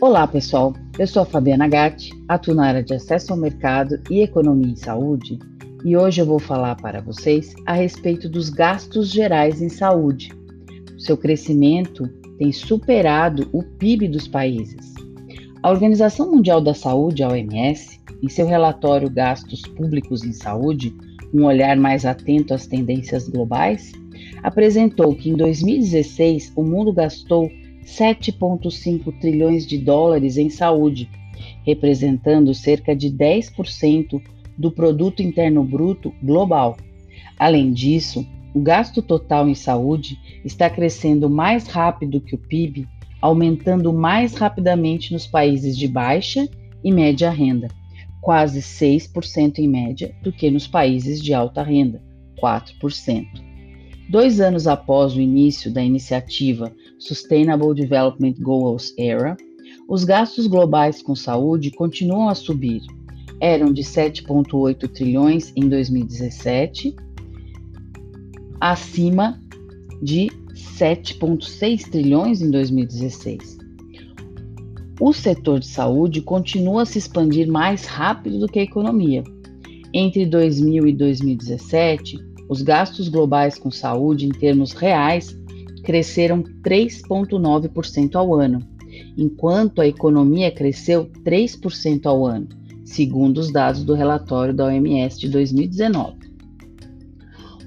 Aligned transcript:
Olá, 0.00 0.26
pessoal. 0.26 0.74
Eu 0.98 1.06
sou 1.06 1.22
a 1.22 1.24
Fabiana 1.24 1.68
Gatti, 1.68 2.10
atuo 2.28 2.52
na 2.52 2.66
área 2.66 2.82
de 2.82 2.92
acesso 2.92 3.32
ao 3.32 3.38
mercado 3.38 4.00
e 4.10 4.22
economia 4.22 4.72
em 4.72 4.76
saúde, 4.76 5.38
e 5.84 5.96
hoje 5.96 6.20
eu 6.20 6.26
vou 6.26 6.40
falar 6.40 6.74
para 6.74 7.00
vocês 7.00 7.54
a 7.64 7.74
respeito 7.74 8.28
dos 8.28 8.50
gastos 8.50 9.08
gerais 9.08 9.62
em 9.62 9.68
saúde. 9.68 10.32
Seu 10.98 11.16
crescimento 11.16 12.08
tem 12.38 12.50
superado 12.50 13.48
o 13.52 13.62
PIB 13.62 14.08
dos 14.08 14.26
países. 14.26 14.94
A 15.62 15.70
Organização 15.70 16.28
Mundial 16.28 16.60
da 16.60 16.74
Saúde, 16.74 17.22
a 17.22 17.28
OMS, 17.28 18.00
em 18.20 18.28
seu 18.28 18.46
relatório 18.46 19.08
Gastos 19.08 19.62
Públicos 19.62 20.24
em 20.24 20.32
Saúde, 20.32 20.92
um 21.32 21.44
olhar 21.44 21.76
mais 21.76 22.04
atento 22.04 22.52
às 22.52 22.66
tendências 22.66 23.28
globais, 23.28 23.92
apresentou 24.42 25.14
que 25.14 25.30
em 25.30 25.36
2016 25.36 26.52
o 26.56 26.64
mundo 26.64 26.92
gastou 26.92 27.48
7,5 27.84 29.18
trilhões 29.20 29.66
de 29.66 29.78
dólares 29.78 30.36
em 30.36 30.50
saúde, 30.50 31.08
representando 31.64 32.54
cerca 32.54 32.94
de 32.94 33.10
10% 33.10 34.20
do 34.56 34.70
produto 34.70 35.22
interno 35.22 35.62
bruto 35.62 36.12
global. 36.22 36.76
Além 37.38 37.72
disso, 37.72 38.26
o 38.54 38.60
gasto 38.60 39.02
total 39.02 39.48
em 39.48 39.54
saúde 39.54 40.18
está 40.44 40.70
crescendo 40.70 41.28
mais 41.28 41.66
rápido 41.66 42.20
que 42.20 42.34
o 42.34 42.38
PIB, 42.38 42.86
aumentando 43.20 43.92
mais 43.92 44.34
rapidamente 44.34 45.12
nos 45.12 45.26
países 45.26 45.76
de 45.76 45.88
baixa 45.88 46.48
e 46.82 46.92
média 46.92 47.30
renda, 47.30 47.68
quase 48.20 48.60
6% 48.60 49.58
em 49.58 49.68
média, 49.68 50.14
do 50.22 50.32
que 50.32 50.50
nos 50.50 50.66
países 50.66 51.20
de 51.20 51.34
alta 51.34 51.62
renda, 51.62 52.00
4%. 52.40 53.43
Dois 54.08 54.38
anos 54.38 54.66
após 54.66 55.14
o 55.14 55.20
início 55.20 55.72
da 55.72 55.82
iniciativa 55.82 56.70
Sustainable 56.98 57.74
Development 57.74 58.34
Goals 58.38 58.92
Era, 58.98 59.36
os 59.88 60.04
gastos 60.04 60.46
globais 60.46 61.02
com 61.02 61.14
saúde 61.14 61.70
continuam 61.70 62.28
a 62.28 62.34
subir. 62.34 62.82
Eram 63.40 63.72
de 63.72 63.82
7,8 63.82 64.88
trilhões 64.88 65.52
em 65.56 65.68
2017, 65.68 66.94
acima 68.60 69.40
de 70.02 70.28
7,6 70.54 71.90
trilhões 71.90 72.40
em 72.40 72.50
2016. 72.50 73.58
O 75.00 75.12
setor 75.12 75.60
de 75.60 75.66
saúde 75.66 76.22
continua 76.22 76.82
a 76.82 76.86
se 76.86 76.98
expandir 76.98 77.48
mais 77.48 77.84
rápido 77.84 78.38
do 78.38 78.48
que 78.48 78.60
a 78.60 78.62
economia. 78.62 79.24
Entre 79.92 80.24
2000 80.24 80.86
e 80.86 80.92
2017, 80.92 82.33
os 82.48 82.62
gastos 82.62 83.08
globais 83.08 83.58
com 83.58 83.70
saúde 83.70 84.26
em 84.26 84.30
termos 84.30 84.72
reais 84.72 85.36
cresceram 85.82 86.42
3,9% 86.62 88.14
ao 88.14 88.34
ano, 88.34 88.60
enquanto 89.16 89.80
a 89.80 89.86
economia 89.86 90.50
cresceu 90.50 91.06
3% 91.24 92.06
ao 92.06 92.26
ano, 92.26 92.48
segundo 92.84 93.38
os 93.38 93.52
dados 93.52 93.84
do 93.84 93.94
relatório 93.94 94.54
da 94.54 94.66
OMS 94.66 95.18
de 95.18 95.28
2019. 95.28 96.24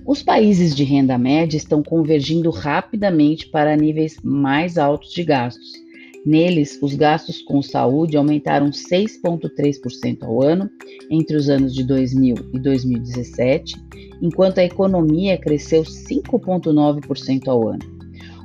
Os 0.05 0.23
países 0.23 0.73
de 0.73 0.85
renda 0.85 1.17
média 1.17 1.57
estão 1.57 1.83
convergindo 1.83 2.49
rapidamente 2.49 3.49
para 3.49 3.75
níveis 3.75 4.17
mais 4.23 4.77
altos 4.77 5.11
de 5.11 5.23
gastos. 5.23 5.86
Neles, 6.27 6.77
os 6.81 6.93
gastos 6.93 7.41
com 7.41 7.61
saúde 7.61 8.17
aumentaram 8.17 8.69
6,3% 8.69 10.23
ao 10.23 10.43
ano 10.43 10.69
entre 11.09 11.37
os 11.37 11.47
anos 11.47 11.73
de 11.73 11.85
2000 11.85 12.35
e 12.53 12.59
2017, 12.59 13.75
enquanto 14.21 14.57
a 14.57 14.65
economia 14.65 15.37
cresceu 15.37 15.83
5,9% 15.83 17.47
ao 17.47 17.69
ano. 17.69 17.79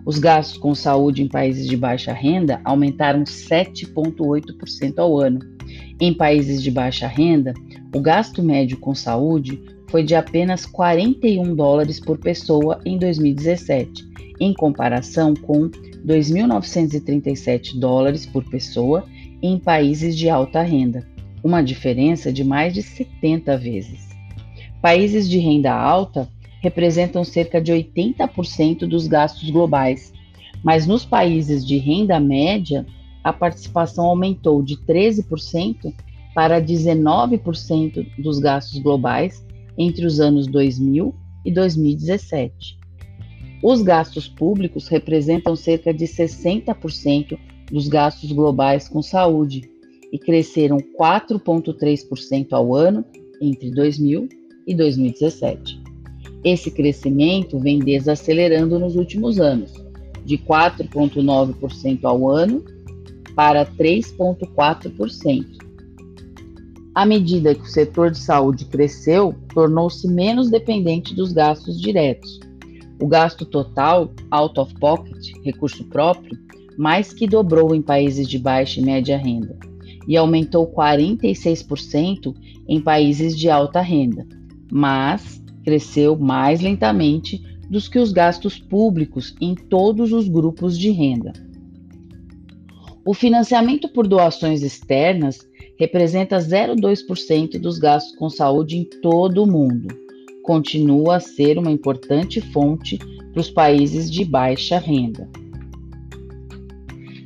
Os 0.06 0.20
gastos 0.20 0.58
com 0.58 0.76
saúde 0.76 1.24
em 1.24 1.28
países 1.28 1.66
de 1.66 1.76
baixa 1.76 2.12
renda 2.12 2.60
aumentaram 2.64 3.24
7,8% 3.24 4.98
ao 4.98 5.18
ano. 5.18 5.40
Em 6.00 6.14
países 6.14 6.62
de 6.62 6.70
baixa 6.70 7.08
renda, 7.08 7.52
o 7.92 7.98
gasto 7.98 8.44
médio 8.44 8.78
com 8.78 8.94
saúde 8.94 9.60
foi 9.88 10.04
de 10.04 10.14
apenas 10.14 10.64
41 10.66 11.52
dólares 11.56 11.98
por 11.98 12.16
pessoa 12.16 12.80
em 12.86 12.96
2017, 12.96 14.11
em 14.40 14.52
comparação 14.52 15.34
com 15.34 15.68
2.937 15.68 17.78
dólares 17.78 18.26
por 18.26 18.44
pessoa 18.44 19.06
em 19.42 19.58
países 19.58 20.16
de 20.16 20.28
alta 20.28 20.62
renda, 20.62 21.06
uma 21.42 21.62
diferença 21.62 22.32
de 22.32 22.44
mais 22.44 22.72
de 22.72 22.82
70 22.82 23.56
vezes. 23.58 24.10
Países 24.80 25.28
de 25.28 25.38
renda 25.38 25.72
alta 25.72 26.28
representam 26.60 27.24
cerca 27.24 27.60
de 27.60 27.72
80% 27.72 28.86
dos 28.86 29.06
gastos 29.06 29.50
globais, 29.50 30.12
mas 30.62 30.86
nos 30.86 31.04
países 31.04 31.66
de 31.66 31.76
renda 31.76 32.20
média, 32.20 32.86
a 33.22 33.32
participação 33.32 34.06
aumentou 34.06 34.62
de 34.62 34.76
13% 34.76 35.92
para 36.34 36.60
19% 36.60 38.06
dos 38.18 38.38
gastos 38.38 38.80
globais 38.80 39.44
entre 39.76 40.06
os 40.06 40.20
anos 40.20 40.46
2000 40.46 41.14
e 41.44 41.52
2017. 41.52 42.81
Os 43.62 43.80
gastos 43.80 44.28
públicos 44.28 44.88
representam 44.88 45.54
cerca 45.54 45.94
de 45.94 46.04
60% 46.04 47.38
dos 47.70 47.86
gastos 47.88 48.32
globais 48.32 48.88
com 48.88 49.00
saúde 49.00 49.70
e 50.12 50.18
cresceram 50.18 50.78
4,3% 50.98 52.48
ao 52.52 52.74
ano 52.74 53.04
entre 53.40 53.70
2000 53.70 54.28
e 54.66 54.74
2017. 54.74 55.80
Esse 56.44 56.70
crescimento 56.70 57.58
vem 57.58 57.78
desacelerando 57.78 58.78
nos 58.78 58.96
últimos 58.96 59.38
anos, 59.38 59.72
de 60.24 60.36
4,9% 60.38 62.00
ao 62.04 62.28
ano 62.28 62.64
para 63.34 63.64
3,4%, 63.64 65.62
à 66.94 67.06
medida 67.06 67.54
que 67.54 67.62
o 67.62 67.66
setor 67.66 68.10
de 68.10 68.18
saúde 68.18 68.66
cresceu, 68.66 69.34
tornou-se 69.54 70.06
menos 70.06 70.50
dependente 70.50 71.14
dos 71.14 71.32
gastos 71.32 71.80
diretos. 71.80 72.38
O 73.02 73.08
gasto 73.08 73.44
total, 73.44 74.14
out 74.30 74.60
of 74.60 74.72
pocket, 74.78 75.32
recurso 75.44 75.82
próprio, 75.88 76.38
mais 76.78 77.12
que 77.12 77.26
dobrou 77.26 77.74
em 77.74 77.82
países 77.82 78.28
de 78.28 78.38
baixa 78.38 78.78
e 78.78 78.84
média 78.84 79.18
renda 79.18 79.58
e 80.06 80.16
aumentou 80.16 80.72
46% 80.72 82.32
em 82.68 82.80
países 82.80 83.36
de 83.36 83.50
alta 83.50 83.80
renda, 83.80 84.24
mas 84.70 85.42
cresceu 85.64 86.16
mais 86.16 86.60
lentamente 86.60 87.42
dos 87.68 87.88
que 87.88 87.98
os 87.98 88.12
gastos 88.12 88.60
públicos 88.60 89.34
em 89.40 89.56
todos 89.56 90.12
os 90.12 90.28
grupos 90.28 90.78
de 90.78 90.92
renda. 90.92 91.32
O 93.04 93.14
financiamento 93.14 93.88
por 93.88 94.06
doações 94.06 94.62
externas 94.62 95.40
representa 95.76 96.38
0,2% 96.38 97.58
dos 97.58 97.80
gastos 97.80 98.14
com 98.14 98.30
saúde 98.30 98.76
em 98.76 98.84
todo 98.84 99.42
o 99.42 99.46
mundo. 99.46 100.01
Continua 100.42 101.16
a 101.16 101.20
ser 101.20 101.58
uma 101.58 101.70
importante 101.70 102.40
fonte 102.40 102.98
para 103.32 103.40
os 103.40 103.50
países 103.50 104.10
de 104.10 104.24
baixa 104.24 104.78
renda. 104.78 105.28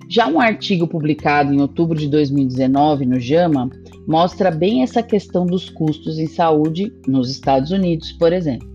Já 0.08 0.28
um 0.28 0.38
artigo 0.38 0.86
publicado 0.86 1.52
em 1.52 1.60
outubro 1.60 1.98
de 1.98 2.08
2019 2.08 3.06
no 3.06 3.18
JAMA 3.18 3.70
mostra 4.06 4.50
bem 4.50 4.82
essa 4.82 5.02
questão 5.02 5.44
dos 5.44 5.68
custos 5.68 6.18
em 6.18 6.28
saúde 6.28 6.92
nos 7.08 7.28
Estados 7.28 7.72
Unidos, 7.72 8.12
por 8.12 8.32
exemplo. 8.32 8.68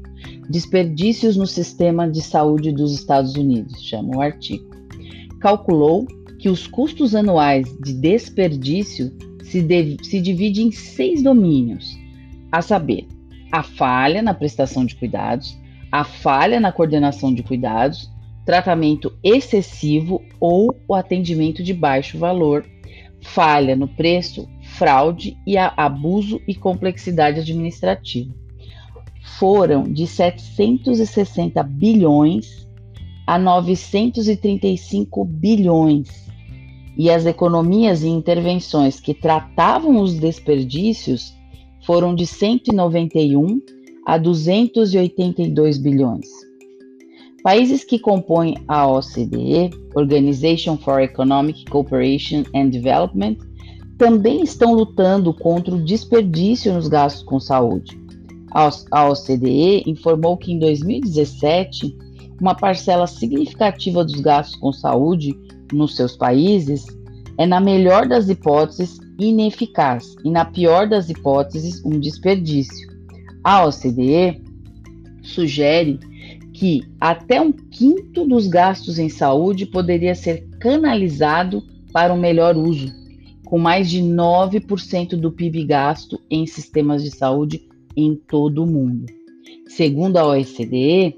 Desperdícios 0.49 1.37
no 1.37 1.47
sistema 1.47 2.09
de 2.09 2.21
saúde 2.21 2.73
dos 2.73 2.93
Estados 2.93 3.35
Unidos, 3.35 3.81
chama 3.81 4.17
o 4.17 4.21
artigo. 4.21 4.69
Calculou 5.39 6.05
que 6.37 6.49
os 6.49 6.67
custos 6.67 7.15
anuais 7.15 7.65
de 7.81 7.93
desperdício 7.93 9.11
se, 9.43 9.65
se 10.03 10.19
divide 10.19 10.63
em 10.63 10.71
seis 10.71 11.23
domínios, 11.23 11.97
a 12.51 12.61
saber, 12.61 13.07
a 13.51 13.63
falha 13.63 14.21
na 14.21 14.33
prestação 14.33 14.85
de 14.85 14.95
cuidados, 14.95 15.57
a 15.91 16.03
falha 16.03 16.59
na 16.59 16.71
coordenação 16.71 17.33
de 17.33 17.43
cuidados, 17.43 18.09
tratamento 18.45 19.13
excessivo 19.23 20.21
ou 20.39 20.75
o 20.87 20.95
atendimento 20.95 21.61
de 21.61 21.73
baixo 21.73 22.17
valor, 22.17 22.65
falha 23.21 23.75
no 23.75 23.87
preço, 23.87 24.47
fraude 24.63 25.37
e 25.45 25.57
abuso 25.57 26.41
e 26.47 26.55
complexidade 26.55 27.39
administrativa. 27.39 28.33
Foram 29.37 29.83
de 29.83 30.07
760 30.07 31.61
bilhões 31.63 32.67
a 33.27 33.37
935 33.37 35.23
bilhões 35.25 36.27
e 36.97 37.09
as 37.09 37.25
economias 37.25 38.03
e 38.03 38.07
intervenções 38.07 38.99
que 38.99 39.13
tratavam 39.13 40.01
os 40.01 40.15
desperdícios 40.15 41.33
foram 41.85 42.15
de 42.15 42.25
191 42.25 43.61
a 44.05 44.17
282 44.17 45.77
bilhões. 45.77 46.27
Países 47.43 47.83
que 47.83 47.97
compõem 47.97 48.55
a 48.67 48.87
OCDE, 48.87 49.71
Organization 49.95 50.77
for 50.77 51.01
Economic 51.01 51.65
Cooperation 51.65 52.43
and 52.55 52.69
Development, 52.69 53.37
também 53.97 54.43
estão 54.43 54.73
lutando 54.73 55.33
contra 55.33 55.73
o 55.73 55.83
desperdício 55.83 56.73
nos 56.73 56.87
gastos 56.87 57.23
com 57.23 57.39
saúde. 57.39 57.99
A 58.51 59.09
OCDE 59.09 59.83
informou 59.87 60.37
que 60.37 60.51
em 60.51 60.59
2017, 60.59 61.97
uma 62.39 62.53
parcela 62.53 63.07
significativa 63.07 64.03
dos 64.03 64.19
gastos 64.19 64.59
com 64.59 64.71
saúde 64.71 65.35
nos 65.71 65.95
seus 65.95 66.17
países 66.17 66.85
é, 67.37 67.45
na 67.45 67.59
melhor 67.59 68.07
das 68.07 68.29
hipóteses, 68.29 68.99
ineficaz 69.21 70.15
e, 70.25 70.29
na 70.29 70.43
pior 70.43 70.87
das 70.87 71.09
hipóteses, 71.09 71.83
um 71.85 71.99
desperdício. 71.99 72.89
A 73.43 73.65
OCDE 73.65 74.41
sugere 75.21 75.99
que 76.53 76.83
até 76.99 77.39
um 77.39 77.51
quinto 77.51 78.25
dos 78.25 78.47
gastos 78.47 78.97
em 78.99 79.09
saúde 79.09 79.65
poderia 79.65 80.15
ser 80.15 80.47
canalizado 80.59 81.63
para 81.93 82.13
um 82.13 82.19
melhor 82.19 82.57
uso, 82.57 82.91
com 83.45 83.57
mais 83.57 83.89
de 83.89 84.01
9% 84.01 85.15
do 85.15 85.31
PIB 85.31 85.65
gasto 85.65 86.19
em 86.29 86.45
sistemas 86.45 87.03
de 87.03 87.11
saúde 87.11 87.67
em 87.95 88.15
todo 88.15 88.63
o 88.63 88.67
mundo. 88.67 89.05
Segundo 89.67 90.17
a 90.17 90.25
OECD, 90.25 91.15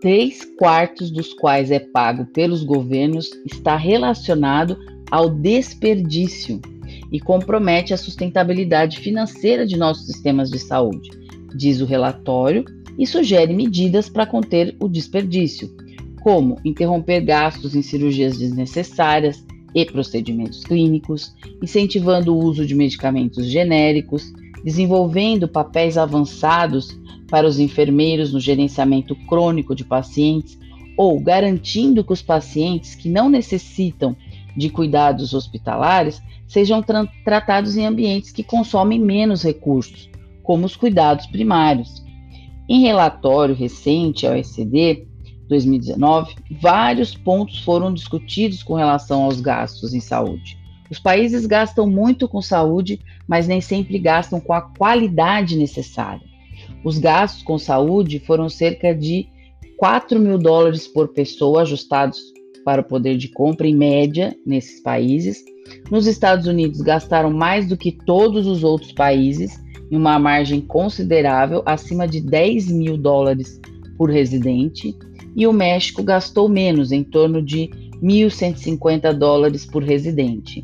três 0.00 0.44
quartos 0.58 1.10
dos 1.10 1.32
quais 1.34 1.70
é 1.70 1.78
pago 1.78 2.24
pelos 2.26 2.62
governos 2.62 3.30
está 3.44 3.76
relacionado 3.76 4.76
ao 5.10 5.28
desperdício 5.28 6.60
e 7.12 7.20
compromete 7.20 7.92
a 7.92 7.96
sustentabilidade 7.96 8.98
financeira 8.98 9.66
de 9.66 9.76
nossos 9.76 10.06
sistemas 10.06 10.50
de 10.50 10.58
saúde, 10.58 11.10
diz 11.54 11.80
o 11.80 11.84
relatório, 11.84 12.64
e 12.98 13.06
sugere 13.06 13.52
medidas 13.52 14.08
para 14.08 14.26
conter 14.26 14.74
o 14.80 14.88
desperdício, 14.88 15.70
como 16.22 16.58
interromper 16.64 17.20
gastos 17.20 17.74
em 17.74 17.82
cirurgias 17.82 18.38
desnecessárias 18.38 19.44
e 19.74 19.84
procedimentos 19.84 20.64
clínicos, 20.64 21.34
incentivando 21.62 22.34
o 22.34 22.38
uso 22.38 22.64
de 22.66 22.74
medicamentos 22.74 23.46
genéricos, 23.46 24.32
desenvolvendo 24.64 25.48
papéis 25.48 25.98
avançados 25.98 26.96
para 27.28 27.46
os 27.46 27.58
enfermeiros 27.58 28.32
no 28.32 28.40
gerenciamento 28.40 29.16
crônico 29.26 29.74
de 29.74 29.84
pacientes 29.84 30.58
ou 30.96 31.18
garantindo 31.18 32.04
que 32.04 32.12
os 32.12 32.22
pacientes 32.22 32.94
que 32.94 33.08
não 33.08 33.28
necessitam 33.28 34.16
de 34.56 34.70
cuidados 34.70 35.32
hospitalares 35.34 36.22
sejam 36.46 36.82
tra 36.82 37.06
tratados 37.24 37.76
em 37.76 37.86
ambientes 37.86 38.30
que 38.30 38.42
consomem 38.42 38.98
menos 38.98 39.42
recursos, 39.42 40.10
como 40.42 40.66
os 40.66 40.76
cuidados 40.76 41.26
primários. 41.26 42.02
Em 42.68 42.80
relatório 42.80 43.54
recente 43.54 44.26
ao 44.26 44.34
OECD 44.34 45.06
2019, 45.48 46.34
vários 46.60 47.14
pontos 47.14 47.62
foram 47.64 47.92
discutidos 47.92 48.62
com 48.62 48.74
relação 48.74 49.24
aos 49.24 49.40
gastos 49.40 49.94
em 49.94 50.00
saúde. 50.00 50.58
Os 50.90 50.98
países 50.98 51.46
gastam 51.46 51.86
muito 51.88 52.28
com 52.28 52.42
saúde, 52.42 53.00
mas 53.26 53.48
nem 53.48 53.60
sempre 53.60 53.98
gastam 53.98 54.38
com 54.38 54.52
a 54.52 54.60
qualidade 54.60 55.56
necessária. 55.56 56.26
Os 56.84 56.98
gastos 56.98 57.42
com 57.42 57.56
saúde 57.56 58.18
foram 58.18 58.48
cerca 58.48 58.94
de 58.94 59.26
4 59.78 60.20
mil 60.20 60.38
dólares 60.38 60.86
por 60.86 61.08
pessoa, 61.08 61.62
ajustados 61.62 62.20
para 62.64 62.80
o 62.80 62.84
poder 62.84 63.16
de 63.16 63.28
compra 63.28 63.66
em 63.66 63.74
média 63.74 64.36
nesses 64.46 64.82
países. 64.82 65.44
Nos 65.90 66.06
Estados 66.06 66.46
Unidos, 66.46 66.80
gastaram 66.80 67.30
mais 67.30 67.66
do 67.68 67.76
que 67.76 67.92
todos 67.92 68.46
os 68.46 68.64
outros 68.64 68.92
países, 68.92 69.60
em 69.90 69.96
uma 69.96 70.18
margem 70.18 70.60
considerável, 70.60 71.62
acima 71.66 72.06
de 72.06 72.20
10 72.20 72.70
mil 72.70 72.96
dólares 72.96 73.60
por 73.96 74.10
residente. 74.10 74.96
E 75.36 75.46
o 75.46 75.52
México 75.52 76.02
gastou 76.02 76.48
menos, 76.48 76.92
em 76.92 77.02
torno 77.02 77.42
de 77.42 77.70
1.150 78.02 79.12
dólares 79.12 79.64
por 79.64 79.82
residente. 79.82 80.62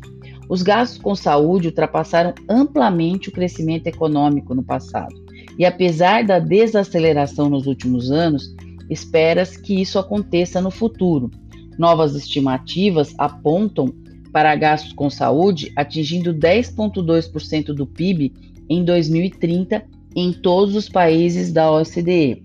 Os 0.49 0.63
gastos 0.63 0.99
com 0.99 1.15
saúde 1.15 1.67
ultrapassaram 1.67 2.33
amplamente 2.49 3.29
o 3.29 3.31
crescimento 3.31 3.87
econômico 3.87 4.55
no 4.55 4.63
passado. 4.63 5.13
E 5.57 5.63
apesar 5.63 6.25
da 6.25 6.39
desaceleração 6.39 7.49
nos 7.49 7.67
últimos 7.67 8.11
anos, 8.11 8.55
espera-se 8.89 9.61
que 9.61 9.79
isso 9.79 9.99
aconteça 9.99 10.59
no 10.59 10.71
futuro. 10.71 11.29
Novas 11.79 12.13
estimativas 12.13 13.15
apontam 13.17 13.93
para 14.33 14.53
gastos 14.53 14.91
com 14.91 15.09
saúde 15.09 15.71
atingindo 15.77 16.33
10,2% 16.33 17.73
do 17.73 17.87
PIB 17.87 18.33
em 18.69 18.83
2030 18.83 19.85
em 20.13 20.33
todos 20.33 20.75
os 20.75 20.89
países 20.89 21.53
da 21.53 21.71
OCDE, 21.71 22.41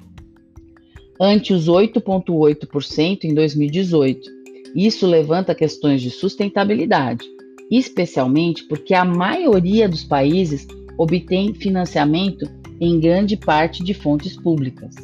ante 1.21 1.53
os 1.53 1.69
8,8% 1.69 3.25
em 3.25 3.35
2018. 3.35 4.31
Isso 4.73 5.05
levanta 5.05 5.53
questões 5.53 6.01
de 6.01 6.11
sustentabilidade, 6.11 7.25
especialmente 7.71 8.63
porque 8.65 8.95
a 8.95 9.05
maioria 9.05 9.89
dos 9.89 10.05
países 10.05 10.65
obtém 10.97 11.53
financiamento 11.55 12.49
em 12.81 13.01
grande 13.01 13.37
parte 13.37 13.83
de 13.83 13.95
fontes 13.95 14.37
públicas. 14.37 14.95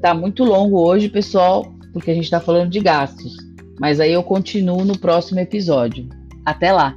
Tá 0.00 0.14
muito 0.14 0.44
longo 0.44 0.78
hoje, 0.78 1.08
pessoal, 1.08 1.75
porque 1.96 2.10
a 2.10 2.14
gente 2.14 2.24
está 2.24 2.38
falando 2.38 2.68
de 2.68 2.78
gastos. 2.78 3.38
Mas 3.80 4.00
aí 4.00 4.12
eu 4.12 4.22
continuo 4.22 4.84
no 4.84 4.98
próximo 4.98 5.40
episódio. 5.40 6.06
Até 6.44 6.70
lá! 6.70 6.94